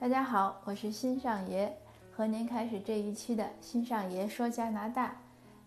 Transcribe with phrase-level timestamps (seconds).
[0.00, 1.68] 大家好，我是新上爷，
[2.12, 5.16] 和您开始这一期的新上爷说加拿大。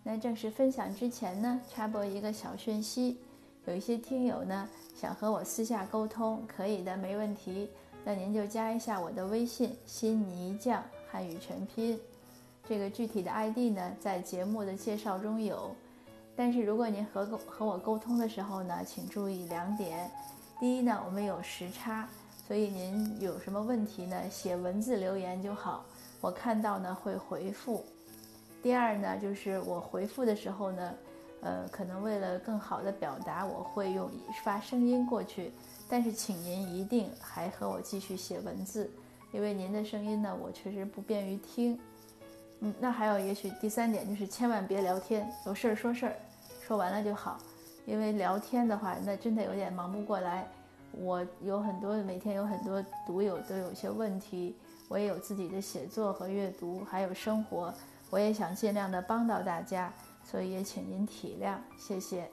[0.02, 3.18] 那正式分享之前呢，插播一个小讯息，
[3.66, 4.66] 有一些听友呢
[4.98, 7.68] 想和我私下沟通，可以的，没问题。
[8.04, 12.00] 那您就加一下我的微信“新泥匠”汉语全拼，
[12.66, 15.76] 这个具体的 ID 呢在节目的介绍中有。
[16.34, 20.10] 但是如果您和和我沟通的时候呢，请注意两点：
[20.58, 22.08] 第一呢，我们有时差。
[22.46, 24.20] 所以您有什么问题呢？
[24.30, 25.84] 写文字留言就好，
[26.20, 27.84] 我看到呢会回复。
[28.62, 30.94] 第二呢，就是我回复的时候呢，
[31.40, 34.10] 呃，可能为了更好的表达，我会用
[34.44, 35.52] 发声音过去。
[35.88, 38.90] 但是请您一定还和我继续写文字，
[39.32, 41.78] 因为您的声音呢，我确实不便于听。
[42.60, 46.16] 嗯，那还有也许第三点就是千万别聊天，有事儿说事儿，
[46.66, 47.38] 说完了就好。
[47.86, 50.46] 因为聊天的话，那真的有点忙不过来。
[50.92, 54.54] 我有很多每天有很多读友都有些问题，
[54.88, 57.72] 我也有自己的写作和阅读，还有生活，
[58.10, 62.28] 我也想尽量的帮到大家，所以也请您体谅，谢谢。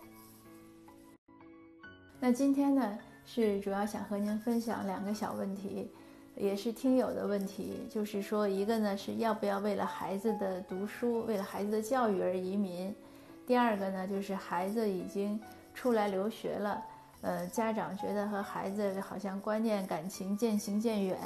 [2.20, 5.90] 那今天呢，是主要想和您分享两个小问题，
[6.36, 12.94] 也是听友的问题，就是说一个呢是要不要为了孩子的读书，为了孩子的教育而移民，
[13.48, 15.40] 第二个呢就是孩子已经
[15.74, 16.84] 出来留学了。
[17.22, 21.18] 呃，家长觉得和孩子好像观念、感情渐行渐远，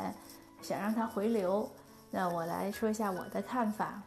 [0.62, 1.70] 想让他回流。
[2.10, 4.02] 那我来说一下我的看法。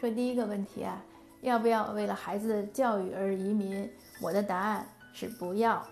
[0.00, 1.04] 说第一个问题啊，
[1.42, 3.90] 要不要为了孩子的教育而移民？
[4.20, 5.84] 我的答案是不要。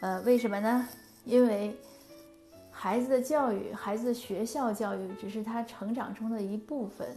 [0.00, 0.88] 呃，为什么呢？
[1.24, 1.76] 因为
[2.70, 7.08] 孩子的教育，孩子学校教育只是他成长中的一部分。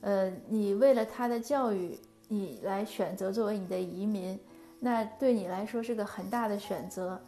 [0.00, 4.36] 呃，你为了他的教育，你来选择作为你的移民。
[4.78, 7.20] 那对你来说是个很大的选择，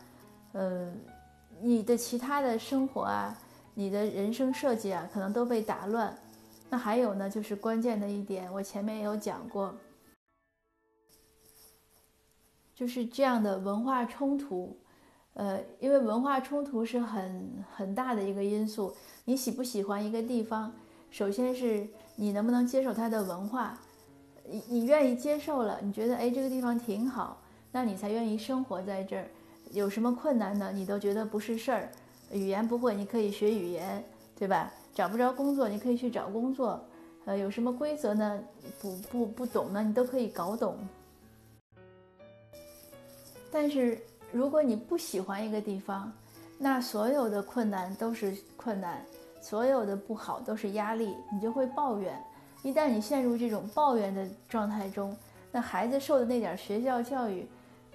[0.52, 1.00] 嗯，
[1.60, 3.36] 你的其他的生活啊，
[3.74, 6.16] 你的人生设计啊，可能都被打乱。
[6.70, 9.74] 那还有呢，就是关键的一点，我前面也有讲过，
[12.74, 14.78] 就是这样的文化冲突，
[15.32, 18.94] 呃，因为文化冲突是很很大的一个因素。
[19.24, 20.72] 你喜不喜欢一个地方，
[21.10, 23.78] 首先是你能不能接受它的文化。
[24.50, 29.28] 你你愿意接受了，你觉得哎这个地方挺好，那你才愿意生活在这儿。
[29.72, 30.72] 有什么困难呢？
[30.72, 31.90] 你都觉得不是事儿。
[32.32, 34.02] 语言不会，你可以学语言，
[34.38, 34.72] 对吧？
[34.94, 36.82] 找不着工作，你可以去找工作。
[37.26, 38.40] 呃，有什么规则呢？
[38.80, 40.78] 不不不懂呢，你都可以搞懂。
[43.50, 43.98] 但是
[44.32, 46.10] 如果你不喜欢一个地方，
[46.58, 49.04] 那所有的困难都是困难，
[49.40, 52.18] 所有的不好都是压力，你就会抱怨。
[52.62, 55.16] 一旦你陷入这种抱怨的状态中，
[55.52, 57.46] 那孩子受的那点学校教育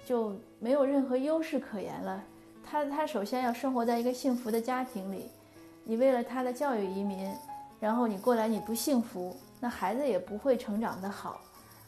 [0.04, 2.22] 就没有任何优势可言了。
[2.64, 5.30] 他他首先要生活在一个幸福的家庭里，
[5.84, 7.30] 你为了他的教育移民，
[7.78, 11.40] 然后你过来你不幸福，那孩子也不会成长得好。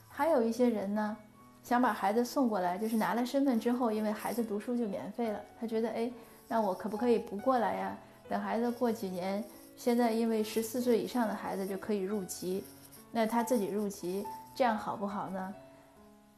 [0.09, 1.17] 还有一些人呢，
[1.63, 6.11] 想把孩子送过来，就是拿了身份之后，因为孩子读书就免费了，他觉得哎，
[6.47, 7.99] 那我可不可以不过来呀？
[8.29, 9.43] 等孩子过几年。
[9.77, 12.65] 现在因为十四岁以上的孩子就可以入籍，
[13.13, 15.55] 那他自己入籍，这样好不好呢？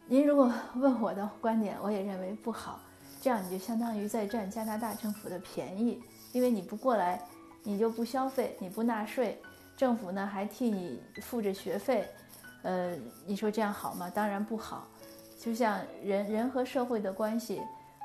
[0.06, 2.80] 您如果问我的观点，我也认为不好。
[3.20, 6.00] 这样你就相当于在占加拿大政府的便宜，
[6.32, 7.20] 因为你不过来，
[7.62, 9.40] 你就不消费，你不纳税，
[9.76, 12.06] 政府呢还替你付着学费，
[12.62, 12.96] 呃，
[13.26, 14.10] 你说这样好吗？
[14.10, 14.86] 当然不好。
[15.38, 17.60] 就像人人和社会的关系，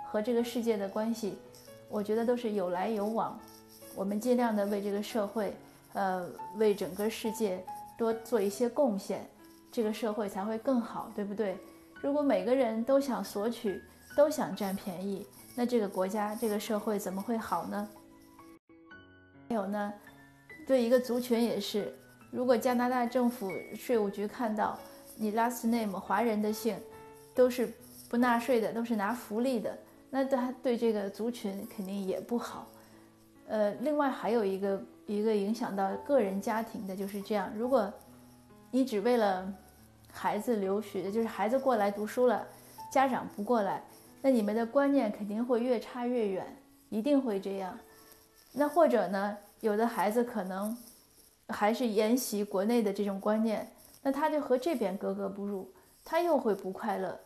[0.07, 1.37] 和这个世界的关系，
[1.89, 3.39] 我觉得都是有来有往。
[3.95, 5.53] 我们尽量的为这个社会，
[5.93, 6.27] 呃，
[6.57, 7.63] 为整个世界
[7.97, 9.27] 多做一些贡献，
[9.71, 11.57] 这个社会才会更好，对不对？
[12.01, 13.81] 如果每个人都想索取，
[14.15, 17.87] 都想占便宜，那这个国家、这个社会怎么会好呢？
[19.49, 19.93] 还有呢，
[20.65, 21.93] 对一个族群也是，
[22.31, 24.77] 如果加拿大政府税务局看到
[25.15, 26.75] 你 last name 华人的姓，
[27.35, 27.71] 都是
[28.09, 29.77] 不纳税的，都是拿福利的，
[30.09, 32.67] 那他对这个族群肯定也不好。
[33.53, 37.51] 呃，另外还有一个一个影响到个人家庭的就是这样。
[37.55, 37.93] 如果
[38.71, 39.47] 你只为了
[40.11, 42.47] 孩子留学，就是孩子过来读书了，
[42.91, 43.83] 家长不过来，
[44.23, 46.43] 那你们的观念肯定会越差越远，
[46.89, 47.77] 一定会这样。
[48.53, 50.75] 那或者呢，有的孩子可能
[51.49, 53.71] 还是沿袭国内的这种观念，
[54.01, 55.71] 那他就和这边格格不入，
[56.03, 57.19] 他又会不快乐。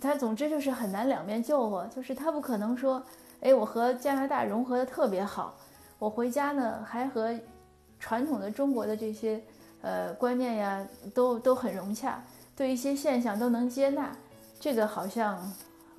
[0.00, 3.04] 他总之就是很难两面救活，就是他不可能说。
[3.40, 5.56] 哎，我和加拿大融合的特别好，
[5.98, 7.34] 我回家呢还和
[7.98, 9.42] 传统的中国的这些
[9.80, 12.22] 呃观念呀都都很融洽，
[12.54, 14.14] 对一些现象都能接纳，
[14.58, 15.40] 这个好像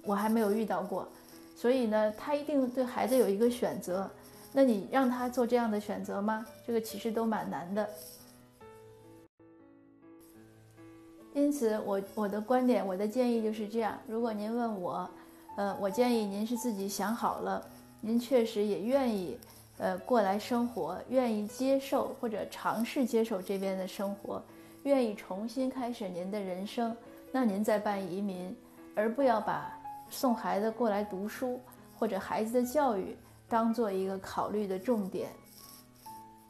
[0.04, 1.08] 我还没有遇到过，
[1.56, 4.10] 所以呢，他一定对孩子有一个选择，
[4.52, 6.46] 那你让他做这样的选择吗？
[6.66, 7.90] 这个其实都蛮难的。
[11.34, 13.98] 因此，我我的观点，我的建议就是这样。
[14.06, 15.10] 如果您问我，
[15.62, 17.64] 呃，我建议您是自己想好了，
[18.00, 19.38] 您确实也愿意，
[19.78, 24.42] 呃，过来生活，愿意接受或者尝试接受这边的生活，
[24.82, 26.98] 愿意重新开始您的人生，
[27.32, 28.58] 那您再办移民，
[28.96, 29.72] 而不要把
[30.10, 31.62] 送孩子过来读书
[31.96, 33.16] 或者孩子的教育
[33.48, 35.30] 当做一个考虑的重点。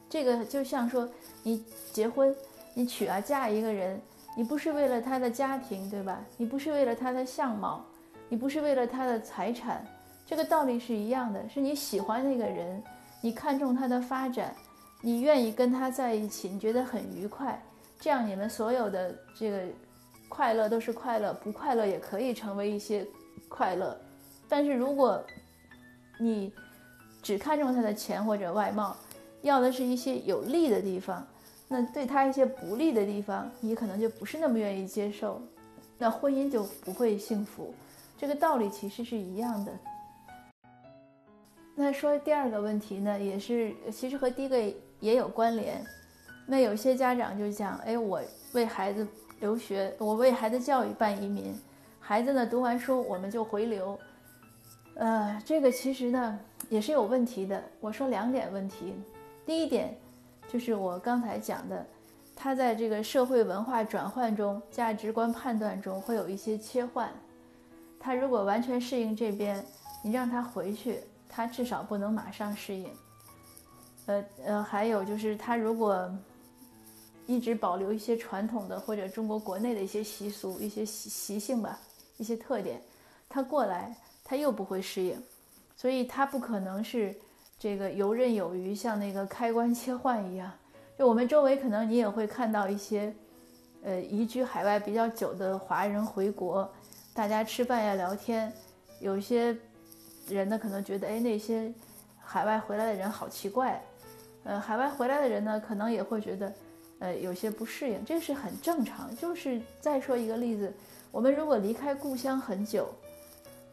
[0.08, 1.06] 这个就像说，
[1.42, 1.62] 你
[1.92, 2.34] 结婚，
[2.72, 4.00] 你娶啊嫁一个人，
[4.34, 6.24] 你不是为了他的家庭，对吧？
[6.38, 7.84] 你不是为了他的相貌。
[8.32, 9.86] 你不是为了他的财产，
[10.24, 12.82] 这个道理是一样的，是你喜欢那个人，
[13.20, 14.56] 你看重他的发展，
[15.02, 17.62] 你愿意跟他在一起，你觉得很愉快，
[18.00, 19.60] 这样你们所有的这个
[20.30, 23.06] 快乐都是快乐，不快乐也可以成为一些
[23.50, 23.94] 快乐。
[24.48, 25.22] 但是如果
[26.18, 26.50] 你
[27.22, 28.96] 只看重他的钱或者外貌，
[29.42, 31.22] 要的是一些有利的地方，
[31.68, 35.38] 那对他一些不利的地方，你可能就不是那么愿意接受，
[35.98, 37.74] 那婚姻就不会幸福。
[38.22, 39.72] 这个道理其实是一样的。
[41.74, 44.56] 那说第二个问题呢，也是其实和第一个
[45.00, 45.84] 也有关联。
[46.46, 48.22] 那有些家长就讲，哎，我
[48.52, 49.04] 为孩子
[49.40, 51.52] 留学，我为孩子教育办移民，
[51.98, 53.98] 孩子呢读完书我们就回流。
[54.94, 57.60] 呃，这个其实呢也是有问题的。
[57.80, 58.94] 我说两点问题，
[59.44, 59.98] 第一点
[60.46, 61.84] 就是我刚才讲的，
[62.36, 67.12] 他在这个社会文化转换中、价值观判断中会有一些切换。
[68.04, 69.64] 他如果完全适应这边，
[70.02, 72.90] 你让他回去，他至少不能马上适应。
[74.06, 76.12] 呃呃，还有就是他如果
[77.26, 81.78] 一直保留一些传统的或者中国国内的一些习俗、一些习习性吧、
[82.16, 82.82] 一些特点，
[83.28, 85.22] 他过来他又不会适应，
[85.76, 87.14] 所以他不可能是
[87.56, 90.50] 这个游刃有余，像那个开关切换一样。
[90.98, 93.14] 就我们周围可能你也会看到一些，
[93.84, 96.68] 呃，移居海外比较久的华人回国。
[97.14, 98.50] 大家吃饭呀，聊天，
[98.98, 99.54] 有些
[100.28, 101.70] 人呢可能觉得，哎，那些
[102.18, 103.82] 海外回来的人好奇怪，
[104.44, 106.52] 呃，海外回来的人呢可能也会觉得，
[107.00, 109.14] 呃，有些不适应，这是很正常。
[109.16, 110.72] 就是再说一个例子，
[111.10, 112.88] 我们如果离开故乡很久，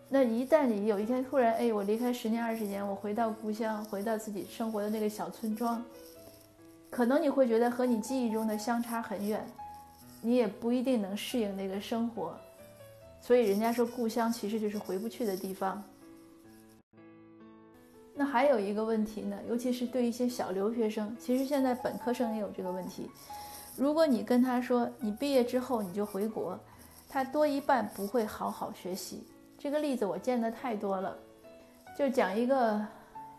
[0.09, 5.81] 那一旦你有一天突然，哎，我离开十年二十年，我回到故乡，回到自己生活的那个小村庄，
[6.89, 9.47] 可能你会觉得和你记忆中的相差很远，
[10.21, 12.35] 你也不一定能适应那个生活。
[13.21, 15.83] 所以人家说故乡其实就是回不去的地方。
[18.15, 23.09] 那还有一个问题呢，尤其是对一些小留学生，其实现在本科生也有这个问题。
[23.77, 26.59] 如果你跟他说你毕业之后你就回国，
[27.07, 29.23] 他多一半不会好好学习。
[29.57, 31.17] 这个例子我见的太多了，
[31.97, 32.85] 就讲一个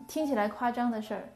[0.07, 1.29] 听起来夸张的事儿。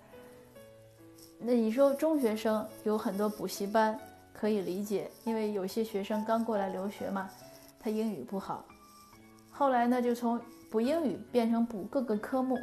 [1.37, 3.99] 那你说中学生有很多补习班
[4.33, 7.29] 可以理解，因为有些学生刚过来留学嘛。
[7.85, 8.65] 他英语不好，
[9.51, 10.41] 后来呢就从
[10.71, 12.57] 补英语变成补各个科目，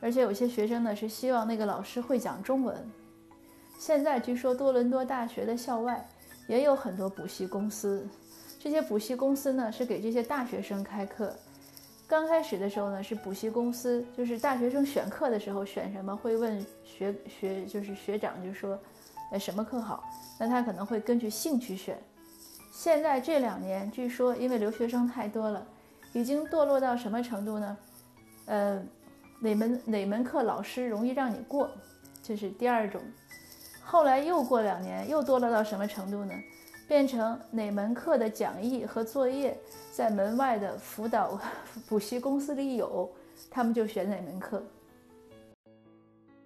[0.00, 2.74] 而且有些学生呢是希望那个老师会讲中文。
[3.78, 6.02] 现在据说多伦多大学的校外
[6.48, 8.08] 也有很多补习公司，
[8.58, 11.36] 这些补习公司呢是给这些大学生开课。
[12.06, 18.78] 刚开始的时候呢是补习公司，就是大学生选课的时候选什么会问学学就是学长就说，
[19.30, 20.02] 呃什么课好，
[20.40, 22.02] 那他可能会根据兴趣选。
[22.72, 25.64] 现在这两年，据说因为留学生太多了，
[26.14, 27.76] 已经堕落到什么程度呢？
[28.46, 28.82] 呃，
[29.40, 31.70] 哪门哪门课老师容易让你过，
[32.22, 33.00] 这是第二种。
[33.84, 36.32] 后来又过两年，又堕落到什么程度呢？
[36.88, 39.56] 变成哪门课的讲义和作业
[39.92, 41.38] 在门外的辅导
[41.86, 43.08] 补习公司里有，
[43.50, 44.62] 他们就选哪门课。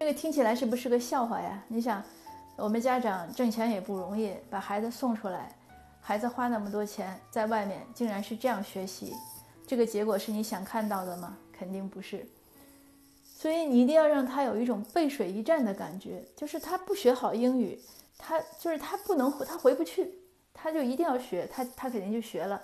[0.00, 1.62] 这个听起来是不是个笑话呀？
[1.68, 2.02] 你想，
[2.56, 5.56] 我们家长挣钱也不容易，把孩子送出来。
[6.06, 9.12] 孩子花那么多钱在外面，竟然是这样学习，
[9.66, 11.36] 这个结果是你想看到的吗？
[11.52, 12.24] 肯定不是。
[13.24, 17.76] 所以你一定要让他有一种背水一战的感觉，就是他不学好英语，
[18.16, 20.14] 他就是他不能他回不去，
[20.54, 22.62] 他就一定要学，他他肯定就学了。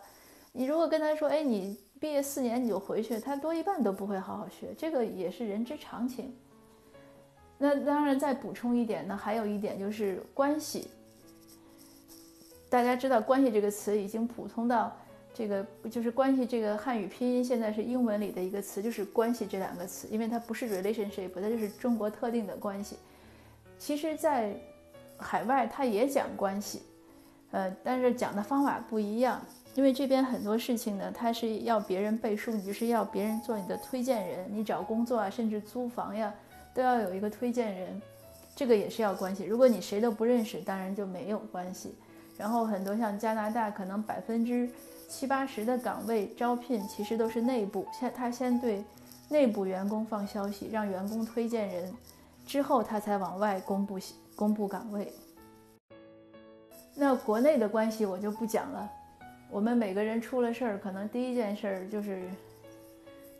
[0.53, 6.33] 你如果跟他说，哎，你毕业四年你就回去，他多一半都不会好好学，这个也是人之常情。
[7.59, 10.89] 那当然再补充一点呢，还有一点就是关系。
[12.73, 14.91] 大家知道“关系”这个词已经普通到
[15.35, 22.97] 这个，就是“关系”这个汉语拼音现在是英文里的一个词，就是“关系”这两个词，因为它不是 relationship，它就是中国特定的关系。
[23.79, 24.57] 其实，在
[25.19, 26.81] 海外它也讲关系，
[27.51, 29.39] 呃，但是讲的方法不一样。
[29.75, 36.33] 因为这边很多事情呢，它是要别人背书，你就是要别人做你的推荐人，你找工作啊，甚至租房呀，
[36.73, 38.01] 都要有一个推荐人，
[38.57, 39.45] 这个也是要关系。
[39.45, 41.95] 如果你谁都不认识，当然就没有关系。
[42.43, 44.69] 然后很多像加拿大，可能百分之
[45.09, 48.83] 七八十的岗位招聘其实都是内部，先他先对
[49.29, 51.95] 内部员工放消息，让员工推荐人，
[52.45, 53.97] 之后他才往外公布
[54.35, 55.13] 公布岗位。
[56.97, 58.91] 那国内的关系我就不讲了。
[59.49, 62.29] 我们每个人出了事儿，可能第一件事儿就是，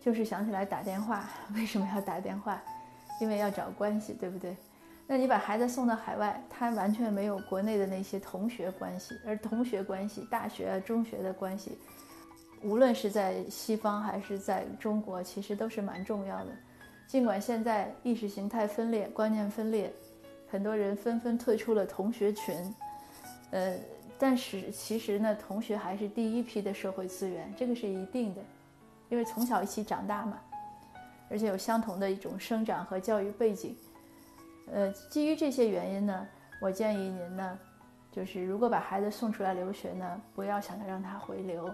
[0.01, 1.29] 就是想起来打电话。
[1.57, 2.63] 为什么要打电话？
[3.21, 4.57] 因为要找关系，对不对？
[5.13, 11.77] 那你把孩子送到海外，他完全没有国内的那些同学关系，而同学关系、大学、中学的关系，
[12.63, 16.53] 无论是在西方还是在中国，其实都是蛮重要的。
[17.07, 19.93] 尽管现在意识形态分裂、观念分裂，
[20.51, 22.75] 很多人纷纷退出了同学群，
[23.51, 23.77] 呃。
[24.19, 28.41] 但是其实呢，同学还是第一批的社会资源，这个是一定的，
[29.11, 30.39] 因为从小一起长大嘛，
[31.29, 33.77] 而且有相同的一种生长和教育背景。
[34.71, 36.29] 呃，基于这些原因呢，
[36.61, 37.59] 我建议您呢，
[38.11, 41.69] 就是如果把孩子送出来留学呢，不要想着让他回流。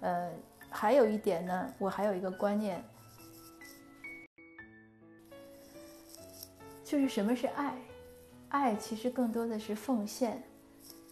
[0.00, 0.30] 呃，
[0.70, 2.82] 还有一点呢，我还有一个观念，
[6.84, 7.74] 就是什么是爱？
[8.50, 10.42] 爱其实更多的是奉献。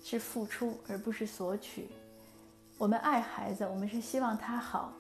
[0.09, 1.89] 是付出，而不是索取。
[2.79, 4.93] 我们爱孩子，我们是希望他好，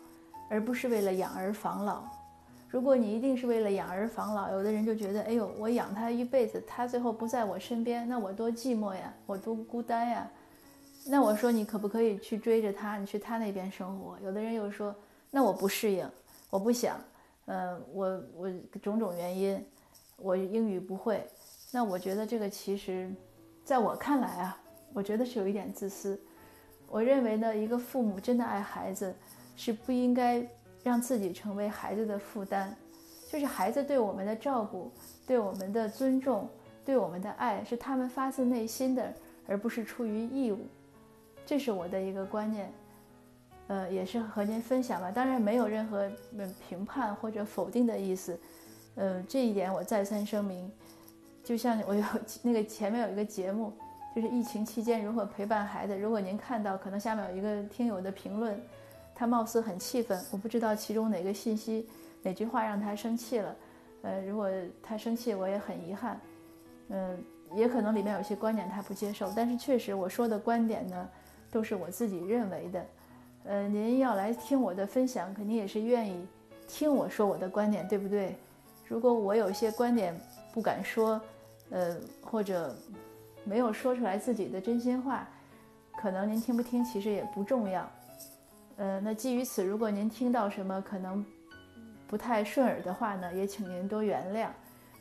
[0.50, 2.02] 而不是为了养儿防老。
[2.76, 10.30] 如果你一定是为了养儿防老，有的人就觉得，哎呦，我养他一辈子，他最后不在我身边，那我多寂寞呀，我多孤单呀。
[11.06, 14.18] 那我说，你可不可以去追着他，你去他那边生活？
[14.22, 14.94] 有的人又说，
[15.30, 16.06] 那我不适应，
[16.50, 17.00] 我不想，
[17.46, 18.50] 嗯，我我
[18.82, 19.64] 种种原因，
[20.18, 21.26] 我英语不会。
[21.72, 23.10] 那我觉得这个其实，
[23.64, 24.60] 在我看来啊。
[24.92, 26.20] 我觉得是有一点自私。
[26.88, 29.14] 我认为呢，一个父母真的爱孩子，
[29.56, 30.46] 是不应该
[30.86, 32.72] 让自己成为孩子的负担。
[33.28, 34.88] 就是孩子对我们的照顾、
[35.26, 36.48] 对我们的尊重、
[36.84, 39.12] 对我们的爱，是他们发自内心的，
[39.48, 40.60] 而不是出于义务。
[41.44, 42.72] 这是我的一个观念，
[43.66, 45.10] 呃，也是和您分享吧。
[45.10, 46.08] 当然没有任何
[46.68, 48.38] 评判或者否定的意思。
[48.94, 50.70] 呃，这一点我再三声明。
[51.42, 52.04] 就像我有
[52.42, 53.72] 那个前面有一个节目。
[54.14, 55.94] 就是疫情期间如何陪伴孩子。
[55.94, 58.58] 如果您看到，可能下面有一个听友的评论，
[59.16, 61.88] 他貌似很气愤，我不知道其中哪个信息、
[62.22, 63.56] 哪句话让他生气了。
[64.02, 64.48] 呃，如果
[64.82, 66.20] 他生气，我也很遗憾。
[66.90, 71.08] 嗯，也可能里面有些观点他不接受，但是确实我说的观点呢，
[71.50, 72.86] 都是我自己认为的。
[73.44, 76.26] 呃，您要来听我的分享，肯定也是愿意
[76.68, 78.36] 听我说我的观点，对不对？
[78.86, 80.14] 如果我有些观点
[80.52, 81.20] 不敢说，
[81.70, 82.76] 呃，或者。
[83.48, 85.24] 没有说出来自己的真心话，
[86.02, 87.88] 可能您听不听其实也不重要。
[88.76, 91.24] 呃，那基于此，如果您听到什么可能
[92.06, 94.48] 不太顺耳的话呢，也请您多原谅。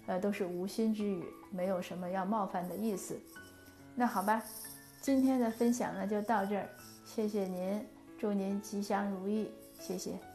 [0.08, 3.20] 呃，都是无心之语，没有什么要冒犯的意思。
[3.96, 4.42] 那好吧，
[5.02, 6.70] 今天的分享呢就到这儿，
[7.04, 7.84] 谢谢您，
[8.20, 10.35] 祝您吉祥如意，谢谢。